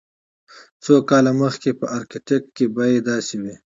[0.83, 3.55] څو کاله مخکې په ارکټیک کې بیې داسې وې